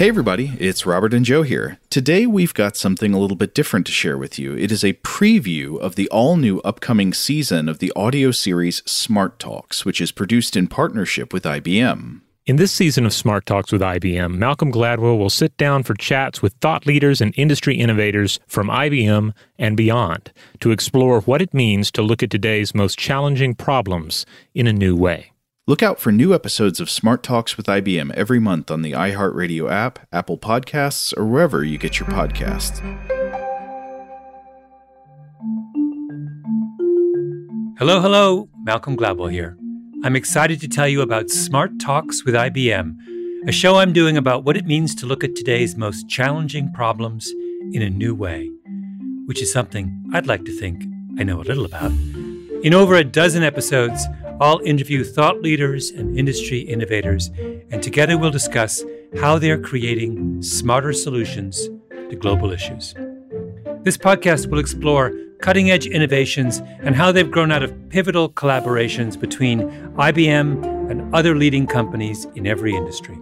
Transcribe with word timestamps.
Hey, 0.00 0.08
everybody, 0.08 0.56
it's 0.58 0.86
Robert 0.86 1.12
and 1.12 1.26
Joe 1.26 1.42
here. 1.42 1.78
Today, 1.90 2.24
we've 2.24 2.54
got 2.54 2.74
something 2.74 3.12
a 3.12 3.18
little 3.18 3.36
bit 3.36 3.54
different 3.54 3.84
to 3.84 3.92
share 3.92 4.16
with 4.16 4.38
you. 4.38 4.56
It 4.56 4.72
is 4.72 4.82
a 4.82 4.94
preview 4.94 5.78
of 5.78 5.94
the 5.94 6.08
all 6.08 6.38
new 6.38 6.58
upcoming 6.60 7.12
season 7.12 7.68
of 7.68 7.80
the 7.80 7.92
audio 7.94 8.30
series 8.30 8.82
Smart 8.90 9.38
Talks, 9.38 9.84
which 9.84 10.00
is 10.00 10.10
produced 10.10 10.56
in 10.56 10.68
partnership 10.68 11.34
with 11.34 11.44
IBM. 11.44 12.22
In 12.46 12.56
this 12.56 12.72
season 12.72 13.04
of 13.04 13.12
Smart 13.12 13.44
Talks 13.44 13.72
with 13.72 13.82
IBM, 13.82 14.36
Malcolm 14.36 14.72
Gladwell 14.72 15.18
will 15.18 15.28
sit 15.28 15.54
down 15.58 15.82
for 15.82 15.92
chats 15.92 16.40
with 16.40 16.54
thought 16.62 16.86
leaders 16.86 17.20
and 17.20 17.34
industry 17.36 17.74
innovators 17.74 18.40
from 18.46 18.68
IBM 18.68 19.34
and 19.58 19.76
beyond 19.76 20.32
to 20.60 20.70
explore 20.70 21.20
what 21.20 21.42
it 21.42 21.52
means 21.52 21.90
to 21.90 22.00
look 22.00 22.22
at 22.22 22.30
today's 22.30 22.74
most 22.74 22.98
challenging 22.98 23.54
problems 23.54 24.24
in 24.54 24.66
a 24.66 24.72
new 24.72 24.96
way. 24.96 25.32
Look 25.70 25.84
out 25.84 26.00
for 26.00 26.10
new 26.10 26.34
episodes 26.34 26.80
of 26.80 26.90
Smart 26.90 27.22
Talks 27.22 27.56
with 27.56 27.66
IBM 27.66 28.12
every 28.14 28.40
month 28.40 28.72
on 28.72 28.82
the 28.82 28.90
iHeartRadio 28.90 29.70
app, 29.70 30.00
Apple 30.12 30.36
Podcasts, 30.36 31.16
or 31.16 31.24
wherever 31.24 31.62
you 31.62 31.78
get 31.78 32.00
your 32.00 32.08
podcasts. 32.08 32.80
Hello, 37.78 38.00
hello. 38.00 38.48
Malcolm 38.64 38.96
Gladwell 38.96 39.30
here. 39.30 39.56
I'm 40.02 40.16
excited 40.16 40.60
to 40.60 40.66
tell 40.66 40.88
you 40.88 41.02
about 41.02 41.30
Smart 41.30 41.78
Talks 41.78 42.24
with 42.24 42.34
IBM, 42.34 42.96
a 43.46 43.52
show 43.52 43.76
I'm 43.76 43.92
doing 43.92 44.16
about 44.16 44.42
what 44.42 44.56
it 44.56 44.66
means 44.66 44.96
to 44.96 45.06
look 45.06 45.22
at 45.22 45.36
today's 45.36 45.76
most 45.76 46.08
challenging 46.08 46.72
problems 46.72 47.30
in 47.70 47.82
a 47.82 47.90
new 47.90 48.12
way, 48.12 48.50
which 49.26 49.40
is 49.40 49.52
something 49.52 50.04
I'd 50.12 50.26
like 50.26 50.44
to 50.46 50.58
think 50.58 50.82
I 51.16 51.22
know 51.22 51.40
a 51.40 51.46
little 51.46 51.64
about. 51.64 51.92
In 52.64 52.74
over 52.74 52.96
a 52.96 53.04
dozen 53.04 53.44
episodes, 53.44 54.04
I'll 54.40 54.60
interview 54.60 55.04
thought 55.04 55.42
leaders 55.42 55.90
and 55.90 56.18
industry 56.18 56.60
innovators, 56.60 57.28
and 57.70 57.82
together 57.82 58.16
we'll 58.16 58.30
discuss 58.30 58.82
how 59.20 59.38
they're 59.38 59.60
creating 59.60 60.42
smarter 60.42 60.94
solutions 60.94 61.68
to 61.90 62.16
global 62.16 62.50
issues. 62.50 62.94
This 63.82 63.98
podcast 63.98 64.50
will 64.50 64.58
explore 64.58 65.12
cutting 65.40 65.70
edge 65.70 65.86
innovations 65.86 66.60
and 66.80 66.96
how 66.96 67.12
they've 67.12 67.30
grown 67.30 67.52
out 67.52 67.62
of 67.62 67.74
pivotal 67.90 68.30
collaborations 68.30 69.20
between 69.20 69.68
IBM 69.96 70.90
and 70.90 71.14
other 71.14 71.36
leading 71.36 71.66
companies 71.66 72.26
in 72.34 72.46
every 72.46 72.74
industry. 72.74 73.18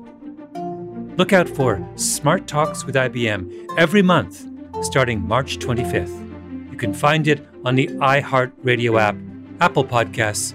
Look 1.16 1.32
out 1.32 1.48
for 1.48 1.84
Smart 1.96 2.46
Talks 2.46 2.84
with 2.84 2.94
IBM 2.94 3.66
every 3.76 4.02
month 4.02 4.46
starting 4.82 5.26
March 5.26 5.58
25th. 5.58 6.70
You 6.70 6.76
can 6.76 6.94
find 6.94 7.26
it 7.26 7.44
on 7.64 7.74
the 7.74 7.88
iHeartRadio 7.88 9.00
app, 9.00 9.16
Apple 9.60 9.84
Podcasts, 9.84 10.54